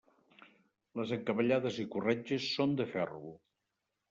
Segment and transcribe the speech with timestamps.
[0.99, 3.23] Les encavallades i corretges són de ferro.